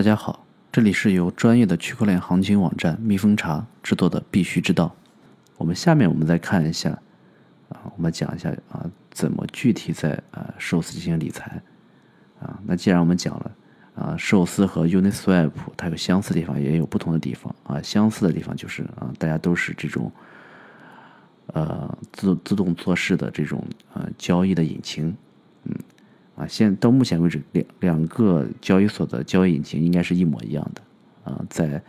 [0.00, 4.96] 大家好，这里是由专业的区块链行情网站蜜蜂茶制作的必须知道。
[5.58, 6.88] 我们下面我们再看一下
[7.68, 11.60] 啊，我们讲一下啊，怎么具体在啊寿司进行理财
[12.40, 12.58] 啊。
[12.64, 13.50] 那既然我们讲了
[13.94, 17.78] 啊，寿司和 Uniswap 它有相似的地方，也有不同的地方啊。
[17.82, 20.10] 相似的地方就是啊，大家都是这种
[21.48, 23.62] 呃自自动做事的这种
[23.92, 25.14] 呃交易的引擎，
[25.64, 25.74] 嗯。
[26.40, 30.80] 啊，现到目前为止，两两个交易所的交易引擎应该是一模一样的。
[31.30, 31.82] 啊，在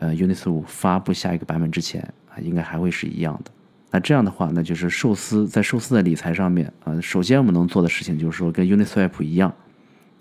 [0.00, 3.52] 呃 Uniswap 发布下一个版本之前，啊，应该还会是一样的。
[3.92, 9.54] 那这样的话，那就是寿司在寿司的理财上面，啊，首先我们能做的事情就是说，跟 Uniswap 一样，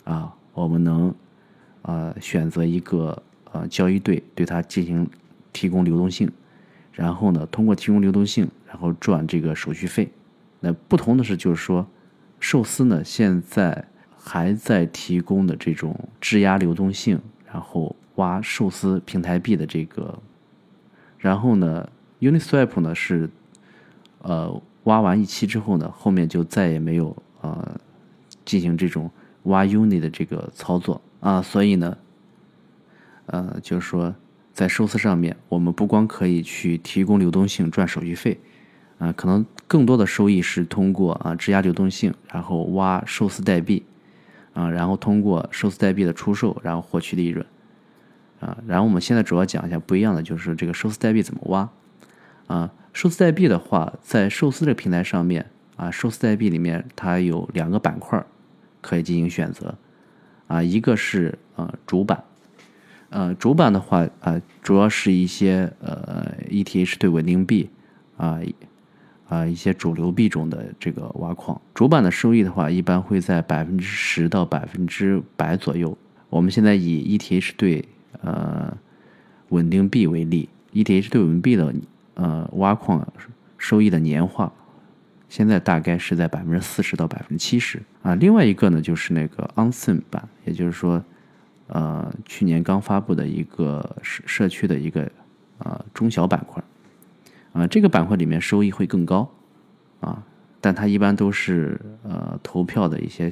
[0.04, 1.12] 啊，我们能
[1.82, 5.10] 啊选择一个呃交易对，对它进行
[5.52, 6.30] 提供流动性，
[6.92, 10.12] 然后呢，通过提供流动性，然后赚这个手续费。
[10.60, 11.88] 那不同的是，就是说。
[12.42, 13.86] 寿司呢，现在
[14.18, 20.18] 还在提供的这种质押流动性，然后挖寿司平台币的这个，
[21.20, 21.88] 然后呢
[22.20, 23.30] ，Uniswap 呢是，
[24.24, 27.80] 呃，挖完一期之后呢，后面就再也没有呃
[28.44, 29.10] 进行这种
[29.44, 31.96] 挖 Uni 的这个操作啊，所以呢，
[33.28, 34.14] 呃，就是说
[34.52, 38.40] 在寿司上面，我们不光可以去提供流动性赚手续费。
[39.02, 43.84] 啊，可能更多的收益是通过啊质押流动性，然后挖寿司代币，
[44.54, 47.44] 啊，然后通过寿司代币的出售，然后获取利润，
[48.40, 51.68] 啊，然后我们现在主要讲一下不一样的，就是这个寿司代币怎么挖，
[52.46, 58.24] 啊，寿司代币的话，在寿司这个平台上面，啊，寿司代币里面它有两个板块
[58.82, 59.76] 可以进行选择，
[60.46, 62.24] 啊，一个是呃主板，
[63.10, 67.68] 呃主板的话啊，主要是一些呃 ETH 对稳定币，
[68.16, 68.40] 啊。
[69.32, 75.98] 啊，一些主流币种的这个挖矿主板的收益的话，一般会在百分之十到百分之百左右。
[76.30, 77.86] 我们现在以 ETH 对
[78.22, 78.76] 呃
[79.48, 81.74] 稳定币为例，ETH 对稳定币的
[82.16, 83.08] 呃挖矿
[83.58, 84.52] 收益的年化，
[85.30, 88.14] 现在大概是在百分之四十到百分之七十啊。
[88.16, 91.02] 另外一个呢，就是那个 Onsen 版，也就是说，
[91.68, 95.10] 呃，去年刚发布的一个社社区的一个
[95.60, 96.62] 呃中小板块。
[97.54, 99.30] 啊，这个板块里面收益会更高，
[100.00, 100.24] 啊，
[100.62, 103.32] 但它一般都是呃投票的一些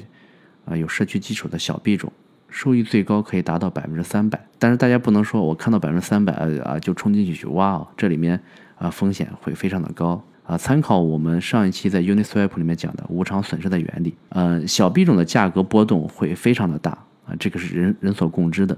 [0.66, 2.12] 啊有社区基础的小币种，
[2.50, 4.38] 收益最高可以达到百分之三百。
[4.58, 8.38] 但是大家不能说我看到百分之三百啊就冲进去去挖哦，这里面
[8.78, 10.58] 啊风险会非常的高啊。
[10.58, 16.92] 参考我们上一期在 Uniswap 里面讲的无偿损失的原理，呃，小币种的价格波动会非常的大
[17.26, 18.78] 啊，这个是人人所共知的。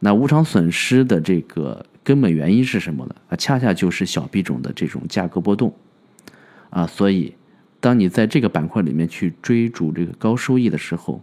[0.00, 1.86] 那无偿损失的这个。
[2.08, 3.14] 根本原因是什么呢？
[3.28, 5.74] 啊，恰恰就是小币种的这种价格波动，
[6.70, 7.34] 啊，所以
[7.80, 11.20] 当你在这个板块里面去追逐这个高收益的时候，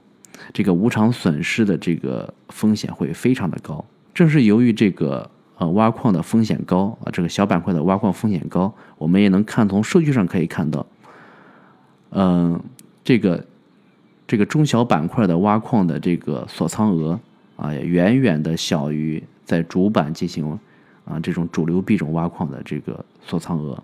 [0.53, 3.83] 这个无偿损失的这个风险会非常的高。
[4.13, 10.85] 正是由于这个呃挖矿的风险高啊，这个小板块的挖矿风险高，我们也能看从数据上可以看到，
[12.11, 12.61] 嗯，
[13.03, 13.43] 这个
[14.27, 17.19] 这个中小板块的挖矿的这个锁仓额
[17.55, 20.59] 啊，远远的小于在主板进行。
[21.05, 23.81] 啊，这种主流币种挖矿的这个锁仓额，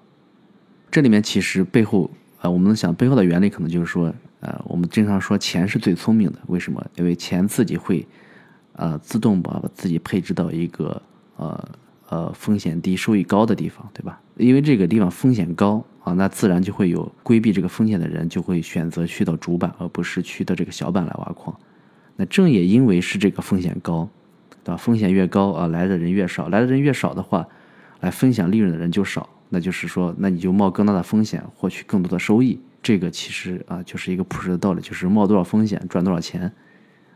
[0.89, 2.09] 这里面其实背后，
[2.41, 6.83] 呃，我们能想背后的原理可能就是说，呃，我们经常说钱是最聪明的，为什么？
[6.95, 8.05] 因为钱自己会，
[8.73, 10.99] 呃，自动把自己配置到一个
[11.37, 11.69] 呃
[12.09, 14.19] 呃风险低、收益高的地方，对吧？
[14.37, 21.55] 因为这个地方风险高啊，那自然就会有规避这个风险的人就会选择去到主板，而不是去到这个小板来挖矿。
[22.15, 24.09] 那正也因为是这个风险高。
[24.63, 24.77] 对吧？
[24.77, 26.49] 风险越高啊，来的人越少。
[26.49, 27.47] 来的人越少的话，
[27.99, 29.29] 来分享利润的人就少。
[29.49, 32.59] 那就是说，那你就冒更大的风险，获取更多的收益。
[32.81, 36.51] 这个其实啊，就是一个朴实的道理，就是冒多少风险赚多少钱。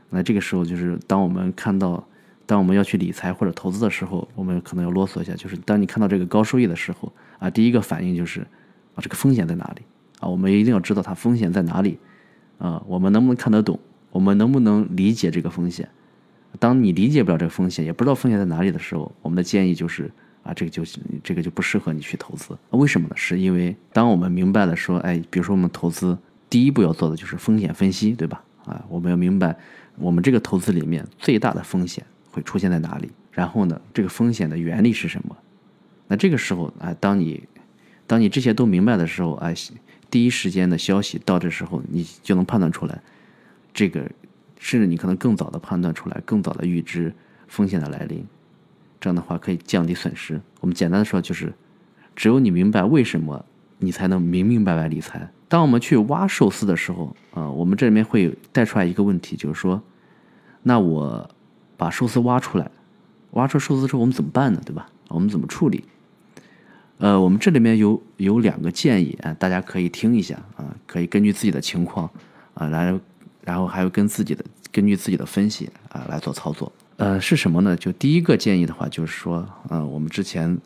[0.09, 2.05] 那这个时候，就是当我们看到，
[2.45, 8.41] 当我们要去理财或者投资的时候，我们可能要啰嗦一下，就是当你看到这个高收益的时候啊，第一个反应就是
[8.93, 9.81] 啊，这个风险在哪里
[10.19, 10.29] 啊？
[10.29, 11.97] 我们一定要知道它风险在哪里
[12.59, 12.83] 啊？
[12.85, 13.79] 我们能不能看得懂？
[14.11, 15.89] 我们能不能理解这个风险？
[16.59, 20.11] 当你理解不了这个风险，也不知道风险在哪里的时候，我们的建议就是
[20.43, 20.83] 啊，这个就
[21.23, 22.57] 这个就不适合你去投资。
[22.71, 23.13] 为什么呢？
[23.17, 26.17] 是因为当我们明白了说，哎，比如说我们投资
[26.49, 28.43] 第一步要做的就是风险分析，对吧？
[28.65, 29.55] 啊，我们要明白
[29.97, 35.35] 我们这个投资里面最大的风险会出现在哪里，然后呢，这个风险的原理是什么？
[36.07, 37.43] 那这个时候啊，当你
[38.07, 39.53] 当你这些都明白的时候，哎，
[40.09, 43.01] 第一时间的消息到这时候，你就能判断出来
[43.73, 44.09] 这个。
[44.65, 47.13] 甚至你可能更早的判断出来，更早的预知
[47.47, 48.25] 风险的来临，
[48.99, 50.41] 这样的话可以降低损失。
[50.59, 51.53] 我们简单的说就是，
[52.15, 53.45] 只有你明白为什么，
[53.77, 55.29] 你才能明明白白理财。
[55.47, 59.79] 当我们去挖寿司的时候，啊，我们这里面会带出来一个问题，就是说，
[60.63, 61.29] 那我
[61.77, 62.71] 把寿司挖出来，
[63.33, 64.59] 挖出寿司之后我们怎么办呢？
[64.65, 64.89] 对吧？
[65.09, 65.85] 我们怎么处理？
[66.97, 72.09] 呃，我们这里面有有两个建议啊，大家可以听一下啊，可以根据自己的情况
[72.55, 72.99] 啊来，
[73.45, 76.69] 然后还有跟自己的根据自己的分析啊来做操作。
[76.97, 77.75] 呃，是什么呢？
[77.77, 80.57] 就第一个建议的话，就是说，呃，我们之前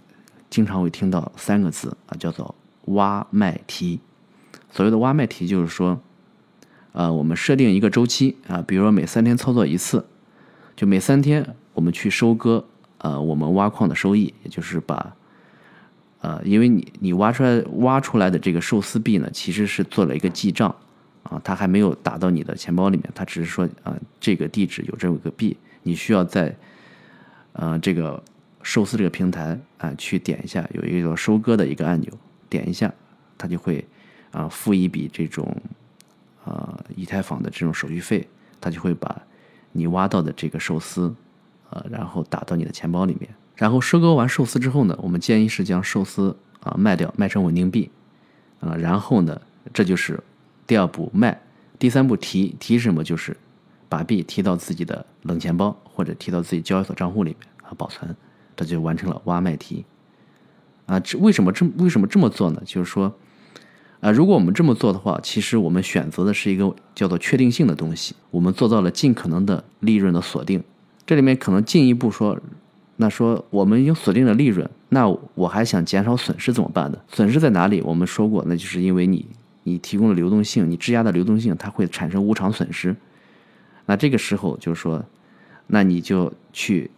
[0.49, 2.55] 经常会听到三个字啊，叫做
[2.85, 3.99] 挖麦提。
[4.71, 5.99] 所谓的挖麦提，就是说，
[6.93, 10.05] 呃，我们设定一个周期啊，比如说每三天操作一次，
[10.75, 12.65] 就每三天我们去收割
[12.99, 15.15] 呃我们挖矿的收益，也就是把。
[16.21, 20.75] 呃，因为你你挖出来挖出来的这个寿司币呢，其实是做了一个记账，
[21.23, 26.55] 啊，它还没有打到你的钱包里面，它只是说啊，这个地址有这么个币，你需要在，
[27.53, 28.21] 呃，这个
[28.63, 32.11] 寿司这个平台啊去点一下，有一个收割的一个按钮，
[32.49, 32.93] 点一下，
[33.37, 33.85] 它就会
[34.31, 35.55] 啊付一笔这种
[36.45, 38.27] 啊以太坊的这种手续费，
[38.59, 39.21] 它就会把
[39.71, 41.13] 你挖到的这个寿司，
[41.69, 43.29] 呃，然后打到你的钱包里面。
[43.55, 47.91] 然后收割完寿司之后呢，我们建议是将寿司啊卖掉，卖成稳定币，
[48.61, 49.41] 啊，然后呢，
[49.73, 50.17] 这就是
[50.69, 51.41] 第二步卖，
[51.79, 53.03] 第三步提提什么？
[53.03, 53.35] 就是
[53.89, 58.15] 把币提到自己的冷钱包或者提到自己交易所账户里面啊保存，
[58.55, 59.83] 这就完成了挖卖提。
[60.85, 62.61] 啊，这为什么这为什么这么做呢？
[62.65, 63.11] 就是说，
[63.99, 70.63] 啊，如果我们这么做的话，其实我们选择的是一个叫做确定性的东西，我们做到了尽可能的利润的锁定。
[71.07, 72.39] 这里面可能进一步说。
[73.01, 76.99] 那说我们已经锁定了利润，那我还想减少损失怎么办呢？
[77.07, 77.81] 损失在哪里？
[77.81, 79.25] 我们说过，那就是因为你
[79.69, 82.95] 你提供的流动性，你质押的流动性它会产生无偿损失。
[83.85, 85.05] 那这个时候就是说，
[85.67, 86.89] 那你就去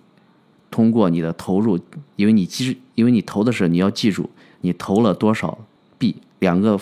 [0.69, 1.79] 通过你的投入，
[2.15, 4.29] 因为你记，因为你投的时候你要记住
[4.61, 5.57] 你投了多少
[5.97, 6.79] 币，两个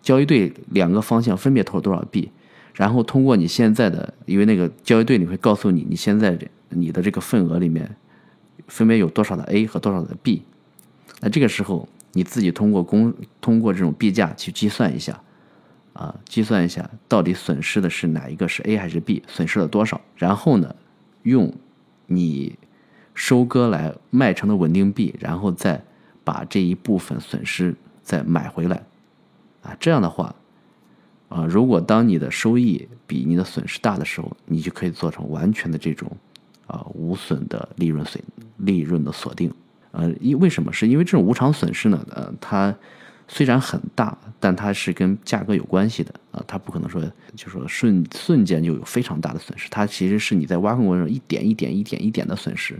[0.00, 2.30] 交易对两个方向分别投了多少币，
[2.74, 6.38] 然后通过你现在的，因为那个交易对你会告诉你你现在
[6.70, 7.94] 你的这个份额里面。
[8.66, 10.42] 分别有多少的 A 和多少的 B？
[11.20, 15.20] 那这个时候你自己通过公通过这种币价去计算一下，
[15.92, 20.00] 啊，计算一下到底损失的是哪一个是 A 还是 B，损失了多少？
[20.16, 20.74] 然后呢，
[21.24, 21.52] 用
[22.06, 22.56] 你
[23.12, 25.84] 收割来卖成的稳定币，然后再
[26.24, 28.82] 把这一部分损失再买回来，
[29.62, 30.34] 啊，这样的话，
[31.28, 36.10] 啊，如果当你的收益比你的损失大的时候，你就可以做成完全的这种。
[36.66, 38.24] 啊，无损的利润损
[38.56, 39.52] 利润的锁定，
[39.96, 40.72] 呃，因为什么？
[40.72, 42.04] 是因为这种无偿损失呢？
[42.10, 42.74] 呃，它
[43.28, 47.00] 虽然很大，但它是跟价格有关系的啊，它不可能说
[47.34, 52.78] 就说瞬瞬间就有非常大的损失，它其实是你在挖矿过程中一点一点一点一点的损失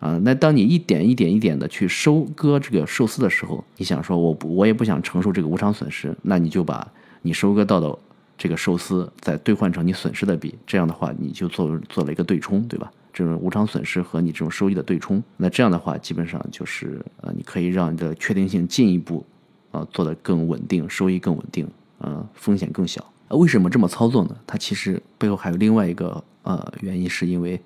[0.00, 0.18] 啊。
[0.22, 6.90] 那当你一点一点一点的去收割这个寿司的时候，你想说我不我也不想承受这个无偿损失，那你就把
[7.22, 7.98] 你收割到的。
[8.38, 12.90] 这个寿司再兑换成你损失的币，这样的话你就做做了一个对冲，对吧？
[13.12, 19.24] 这种无偿损失和你这种收益的对冲，那这样的话基本上就是呃，你可以让你的确定性进一步
[19.70, 21.68] 啊做得更稳定，收益更稳定，
[21.98, 23.04] 呃，风险更小。
[23.28, 24.36] 为什么这么操作呢？
[24.46, 27.60] 它其实背后还有另外一个呃原因，是因为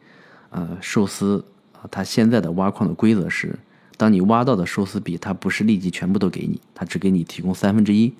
[0.50, 3.58] 呃寿司啊，它现在的挖矿的规则是，
[3.96, 8.12] 当你挖到的寿司币，它不是立即全部都给你，它只给你提供三分之一。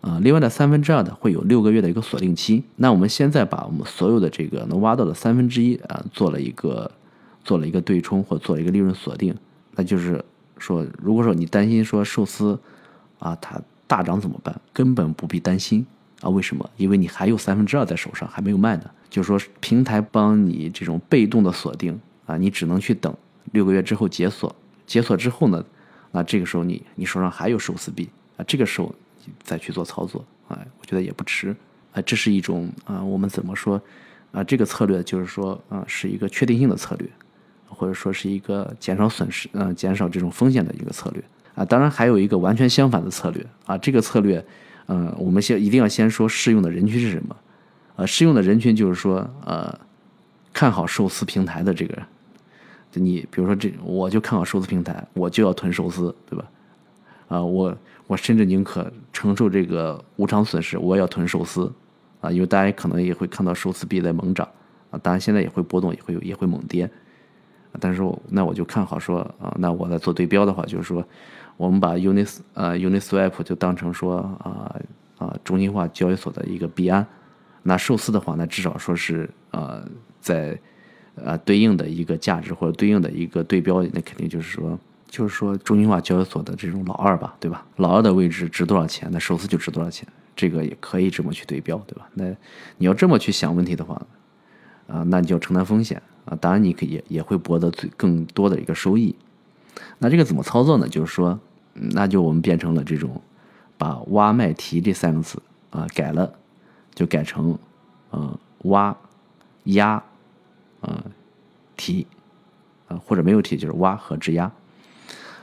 [0.00, 2.62] 啊，另外的三分之二的会有六个月的一个锁定期。
[2.76, 6.88] 那我们现在把我们所有的这个能挖到的三分之一啊，做了一个
[7.44, 9.34] 做了一个对冲或做了一个利润锁定。
[9.74, 10.24] 那就是
[10.56, 12.56] 说，如果说你担心说寿司
[13.18, 14.60] 啊它大涨怎么办？
[14.72, 15.84] 根本不必担心
[16.20, 16.28] 啊。
[16.28, 16.70] 为什么？
[16.76, 18.84] 因为你还有三分之二在手上还没有卖呢。
[19.10, 23.12] 就是说平台帮你这种被动的锁定啊，你只能去等
[23.50, 24.54] 六个月之后解锁。
[24.86, 25.64] 解锁之后呢，
[26.12, 28.94] 那这个时候你你手上还有寿司币啊，这个时候。
[29.42, 31.54] 再去做操作，哎，我觉得也不迟，
[31.92, 33.80] 啊，这是一种啊，我们怎么说
[34.32, 34.42] 啊？
[34.44, 37.08] 这个策略就是说啊，是一个确定性的策略，
[37.68, 41.22] 或者说是一个减少损失，嗯，减少这种风险的一个策略
[41.54, 41.64] 啊。
[41.64, 44.44] 当然还有一个完全相反的策略啊，这个策略，
[44.86, 47.36] 嗯，我们先一定要先说适用的人群是什么，
[47.96, 49.78] 呃，适用的人群就是说呃，
[50.52, 52.02] 看好寿司平台的这个，
[52.94, 56.44] 你比如说这，我就看好寿司平台，我就要囤寿司，对吧？
[57.28, 57.76] 啊，我。
[58.08, 61.70] 我甚至宁可承受这个无偿损失，我也要囤寿司，
[62.22, 64.48] 啊，因为大家可能也会看到寿司币在猛涨，
[64.90, 66.90] 啊，当然现在也会波动，也会也会猛跌，
[67.78, 71.04] 但是那我就看好说，啊，那我在做对标的话，就是说，
[71.58, 74.74] 我们把 Unis 呃 Uniswap 就当成说啊
[75.18, 77.06] 啊中心化交易所的一个币安，
[77.62, 79.86] 那寿司的话，那至少说是呃
[80.18, 80.58] 在
[81.14, 84.78] 呃对应的一个价值或者对应的一个对标，那肯定就是说。
[85.08, 87.66] 就是说，中心化交易所的这种老二吧，对吧？
[87.76, 92.06] 老二的位置值多少钱，那寿司就值多少钱，这个也可以这么去对标，对吧？
[92.12, 92.26] 那
[92.76, 94.00] 你要这么去想问题的话，
[94.86, 99.16] 啊，那你就要承担风险啊，当然你可以也也会博得最更多的一个收益。
[99.98, 100.86] 那这个怎么操作呢？
[100.86, 101.40] 就是说，
[101.72, 103.22] 那就我们变成了这种，
[103.78, 106.32] 把挖卖提这三个字啊改了，
[106.94, 107.58] 就改成
[108.10, 108.94] 呃挖
[109.64, 110.02] 压
[110.82, 111.02] 呃
[111.76, 112.06] 提
[112.88, 114.52] 啊或者没有提就是挖和质押。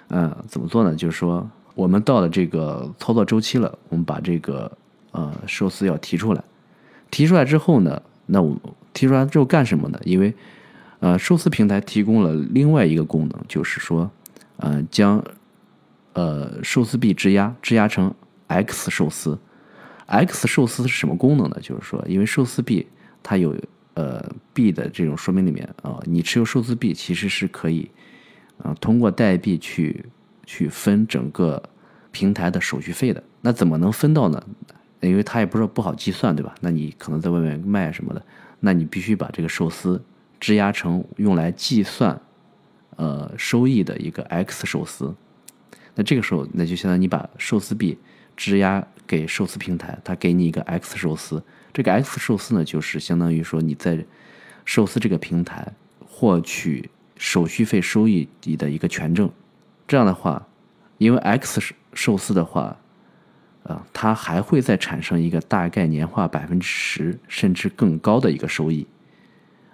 [0.10, 0.96] 嗯，怎么做呢？
[0.96, 4.72] 就是说，我们到了这个操作周期了，我们把这个
[5.12, 6.44] 呃寿司要提出来，
[7.12, 8.56] 提出来之后呢，那我
[8.94, 10.00] 提出来之后干什么呢？
[10.04, 10.34] 因为
[11.00, 14.10] 呃寿司平台提供了另外一个功能，就是说。
[14.58, 15.22] 呃，将
[16.14, 18.16] 呃寿司币质押，质押成
[18.48, 19.38] X 寿司。
[20.06, 21.58] X 寿司是什么功能呢？
[21.62, 22.88] 就是说，因为寿司币
[23.22, 23.54] 它有
[23.96, 27.92] 呃币的这种说明里面啊，你持有寿司币其实是可以
[28.64, 30.06] 啊通过代币去
[30.46, 31.62] 去分整个
[32.12, 33.24] 平台的手续费的。
[33.42, 34.44] 那怎么能分到呢？
[35.02, 36.56] 因为它也不是不好计算，对吧？
[36.62, 38.26] 那你可能在外面卖什么的，
[38.60, 40.04] 那你必须把这个寿司
[40.40, 42.20] 质押成用来计算。
[42.98, 45.14] 呃，收益的一个 X 寿司，
[45.96, 47.98] 那这个时候，那就相当于你把寿司币
[48.38, 51.44] 质押给寿司平台，它给你一个 X 寿司。
[51.74, 54.06] 这个 X 寿司呢，就是相当于说你在
[54.64, 55.74] 寿司这个平台
[56.08, 59.30] 获取手续费收益的一个权证。
[59.88, 60.46] 这样的话，
[60.98, 62.76] 因为 X 寿司的话，
[63.64, 68.86] 啊，它还会再产生一个大概年化百分之十甚至更高的一个收益。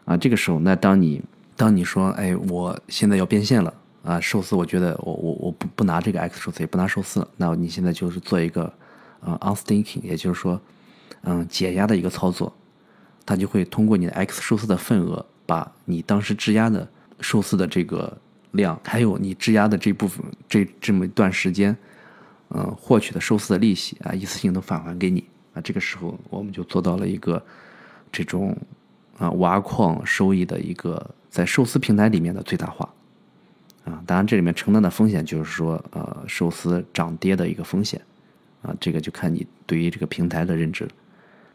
[0.05, 1.21] 啊，这个时候，那当你
[1.55, 8.73] 当你说，哎，我现在要变现了啊，寿司，我觉得我我我不不拿这个 X 寿司，也不拿寿司了，那你现在就是做一个，
[9.21, 10.59] 呃，unstaking，也就是说，
[11.21, 12.51] 嗯，解压的一个操作，
[13.25, 16.89] 它就会通过你的 X 寿司的份额，把你当时质押的
[17.21, 18.17] 寿司的这个
[18.51, 21.75] 量，还有你质押的这部分这这么一段时间，
[22.49, 25.23] 嗯，获取的寿司的利息啊，一次性都返还给你
[25.53, 27.41] 啊，这个时候我们就做到了一个
[28.11, 28.57] 这种
[29.17, 31.09] 啊挖矿收益的一个。
[31.31, 32.93] 在寿司平台里面的最大化，
[33.85, 38.01] 啊，当然这里面承担的风险就是说，呃，寿司涨跌的一个风险，
[38.61, 40.85] 啊，这个就看你对于这个平台的认知。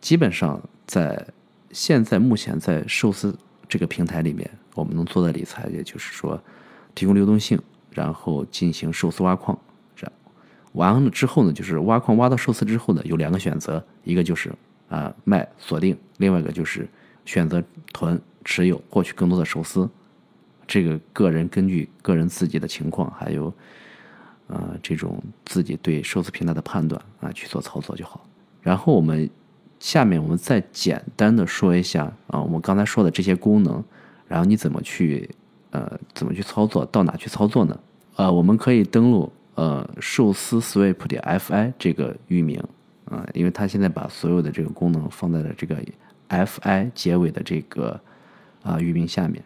[0.01, 1.27] 基本上在
[1.73, 6.43] 现在目前在寿司这个平台里面，我们能做的理财，也就是说，
[6.95, 9.59] 提供流动性，然后进行寿司挖矿，
[9.95, 10.13] 这样
[10.73, 14.53] 完了之后呢，就是挖矿挖到寿司之后呢，有两个选择，一个就是
[14.89, 16.89] 啊卖锁定，另外一个就是
[17.25, 18.21] 选择囤。
[18.49, 19.91] 持有获取更多的寿司，
[20.69, 23.53] 这个个人根据个人自己的情况，还有
[24.47, 28.25] 呃这种自己对寿司平台的判断啊去做操作就好。
[28.63, 29.29] 然后我们
[29.79, 33.83] 下面我们再简单的说一下啊，我们刚才说的这些功能，
[34.27, 35.29] 然后你怎么去
[35.71, 37.79] 呃怎么去操作，到哪去操作呢？
[38.17, 42.63] 呃，我们可以登录呃寿司 Swap 点 Fi 这个域名
[43.05, 45.77] 啊，因为它现在把所有的这个功能放在了这个
[46.29, 48.01] Fi 结尾的这个。
[48.63, 49.41] 啊，域名下面，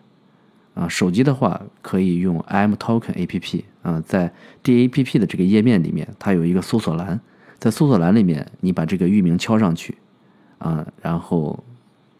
[0.73, 4.33] 啊，手机的话可以用 imtoken A P P，啊，在
[4.63, 7.21] D A P P 的这个页面里面，它有一个搜索栏，
[7.59, 9.95] 在搜索栏里面，你把这个域名敲上去，
[10.61, 11.59] 啊，然后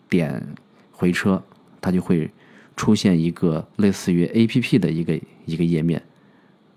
[0.09, 0.45] 点
[0.91, 1.41] 回车，
[1.81, 2.29] 它就会
[2.75, 6.03] 出现一个类似于 A P P 的一个一个页面，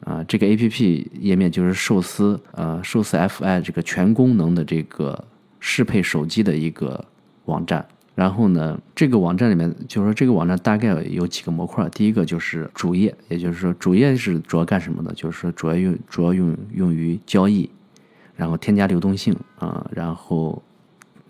[0.01, 5.25] 啊，这个 A P P 页面就是寿司，呃，寿司 F I 这个全功能的这个
[5.60, 7.03] 适配手机的一个
[7.46, 7.84] 网站。
[8.15, 11.89] 然后呢，这个网站里面就是说，这个网站大概有几个模块。
[11.89, 15.12] 第一个就是主页，也就是说，主页是主要干什么的？
[15.15, 17.67] 就是说，主要用主要用用于交易，
[18.36, 20.62] 然后添加流动性啊，然后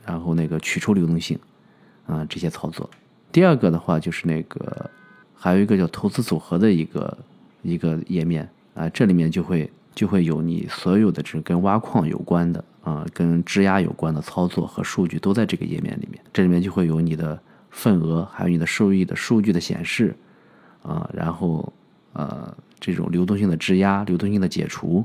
[0.06, 1.38] 然后那个取出流动性
[2.06, 2.90] 啊这些操作。
[3.32, 4.90] 第二个的话就是那个
[5.34, 7.18] 还有一个叫投资组合的一个
[7.62, 12.64] 一个页面啊，这里面就会就会有你所有的这跟挖矿有关的。
[12.84, 17.42] 啊，跟质押有关的操作和数据都在这个页面里面，这里面就会有你的
[17.72, 20.14] 份额，还有你的收益的数据的显示，
[20.82, 21.72] 啊，然后
[22.12, 25.02] 呃这种流动性的质押、流动性的解除，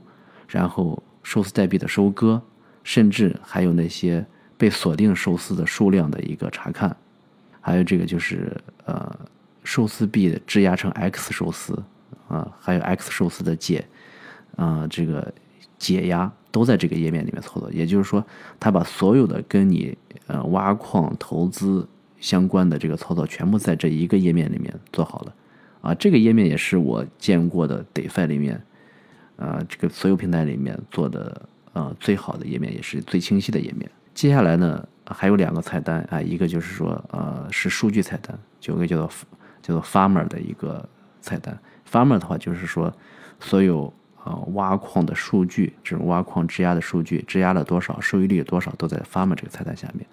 [0.48, 2.42] 然后寿司代币的收割，
[2.82, 4.26] 甚至还有那些
[4.58, 6.94] 被锁定寿司的数量的一个查看，
[7.62, 9.18] 还有这个就是呃
[9.64, 11.82] 寿司币的质押成 X 寿司，
[12.28, 13.86] 啊，还有 X 寿司的解，
[14.56, 15.32] 啊这个
[15.78, 16.30] 解压。
[16.50, 18.24] 都在这个页面里面操作，也就是说，
[18.58, 19.96] 他把所有的跟你
[20.26, 21.86] 呃挖矿投资
[22.20, 25.34] 相关的这个操作全部在这一个页面里面做好了，
[25.82, 28.60] 啊，这个页面也是我见过的 DeFi 里面，
[29.36, 31.42] 啊，这个所有平台里面做的
[31.74, 33.88] 呃最好的页面，也是最清晰的页面。
[34.18, 39.08] 接下来呢，还有两个菜单啊，一个就是说呃是数据菜单，就一个叫做
[39.62, 40.88] 叫做 Farmer 的一个
[41.20, 41.56] 菜单
[41.88, 42.92] ，Farmer 的话就是说
[43.38, 43.94] 所有。
[44.24, 50.04] 啊，挖矿的数据，这种挖矿质押的数据，质押了多少，收益率多少，都在 Farmer 这个菜单下面。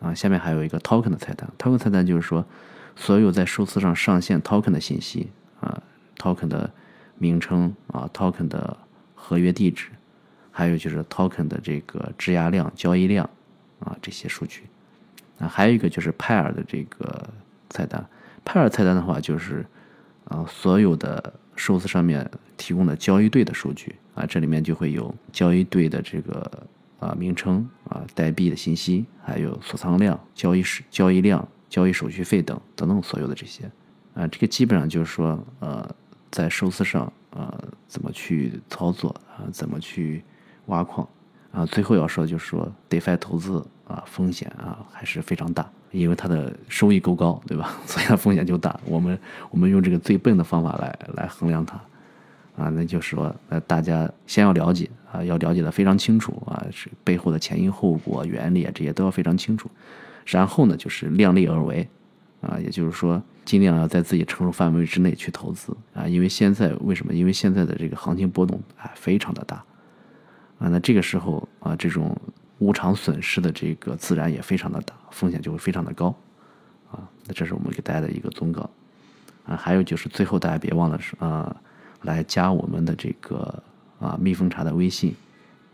[0.00, 2.44] 啊，下面还有一个 Token 的菜单，Token 菜单就是说，
[2.96, 5.80] 所有在数字上上线 token 的信息啊
[6.16, 6.68] ，token 的
[7.18, 8.76] 名称啊，token 的
[9.14, 9.90] 合约地址，
[10.50, 13.28] 还有就是 token 的这个质押量、交易量
[13.84, 14.64] 啊这些数据。
[15.38, 17.28] 啊，还有一个就是派尔的这个
[17.70, 18.04] 菜单。
[18.44, 19.64] 派尔菜单的话，就是
[20.24, 26.66] 啊所有的寿司上面提供的交易队的数据啊，这里面就会有交易队的这个
[26.98, 31.46] 啊名称啊代币的信息，还有锁仓量、交易交易量。
[31.70, 33.64] 交易手续费等等等所有的这些，
[34.14, 35.92] 啊，这个基本上就是说，呃，
[36.30, 37.52] 在寿司上，呃，
[37.88, 40.22] 怎么去操作啊，怎么去
[40.66, 41.08] 挖矿
[41.54, 41.64] 啊？
[41.66, 47.76] 最后要说就是说，DeFi 投资啊，风险啊还是非常大，因为它的收益够高，对吧？
[47.86, 48.78] 所以它风险就大。
[48.84, 49.18] 我们
[49.50, 51.76] 我们用这个最笨的方法来来衡量它，
[52.56, 59.70] 啊，那就是说，呃，大家先要了解啊，要了解的非常清楚啊，是背后的前因后果、原理啊，这些都要非常清楚。
[60.26, 61.86] 然后呢，就是量力而为，
[62.40, 66.06] 啊，也就是说，尽量要在自己承受范围之内去投资啊。
[66.08, 67.12] 因为现在为什么？
[67.12, 69.62] 因为现在的这个行情波动啊，非常的大，
[70.58, 72.16] 啊，那这个时候啊，这种
[72.58, 76.14] 无偿损失的这个自然也非常的大，风险就会非常的高，
[76.90, 78.68] 啊，那这是我们给大家的一个忠告，
[79.46, 81.54] 啊，还有就是最后大家别忘了是啊，
[82.02, 83.62] 来加我们的这个
[83.98, 85.14] 啊蜜蜂茶的微信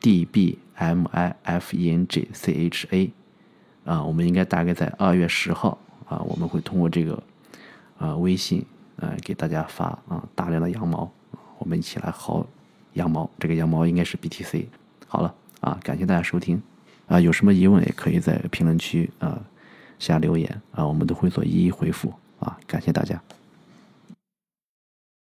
[0.01, 3.13] ，d b m i f e n g c h a。
[3.83, 7.21] 啊，我们应该大概在二月十号啊，我们会通过这个
[7.99, 8.65] 啊微信
[9.01, 11.11] 啊给大家发啊大量的羊毛，
[11.59, 12.45] 我们一起来薅
[12.95, 13.29] 羊毛。
[13.39, 14.67] 这个羊毛应该是 BTC。
[15.07, 16.61] 好了啊，感谢大家收听
[17.07, 19.41] 啊，有什么疑问也可以在评论区啊
[19.99, 23.21] 下留言啊，我们都会做一一回复啊，感谢大家。